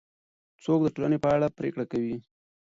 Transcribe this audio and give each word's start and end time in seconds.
څوک 0.63 0.79
د 0.83 0.87
ټولنې 0.95 1.17
په 1.23 1.29
اړه 1.35 1.47
پرېکړه 1.57 1.85
کوي؟ 1.91 2.15